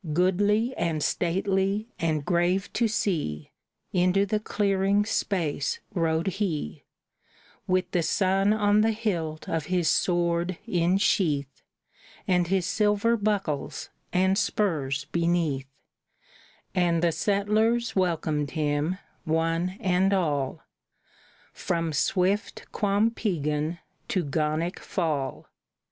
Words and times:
Goodly 0.13 0.73
and 0.77 1.03
stately 1.03 1.89
and 1.99 2.25
grave 2.25 2.73
to 2.73 2.87
see, 2.87 3.51
Into 3.93 4.25
the 4.25 4.39
clearing's 4.39 5.11
space 5.11 5.79
rode 5.93 6.25
he, 6.25 6.85
With 7.67 7.91
the 7.91 8.01
sun 8.01 8.51
on 8.51 8.81
the 8.81 8.93
hilt 8.93 9.47
of 9.47 9.65
his 9.67 9.87
sword 9.89 10.57
in 10.65 10.97
sheath, 10.97 11.61
And 12.27 12.47
his 12.47 12.65
silver 12.65 13.15
buckles 13.15 13.89
and 14.11 14.39
spurs 14.39 15.05
beneath, 15.11 15.67
And 16.73 17.03
the 17.03 17.11
settlers 17.11 17.95
welcomed 17.95 18.49
him, 18.57 18.97
one 19.23 19.77
and 19.79 20.11
all, 20.13 20.63
From 21.53 21.93
swift 21.93 22.65
Quampeagan 22.71 23.77
to 24.07 24.23
Gonic 24.25 24.79
Fall. 24.79 25.45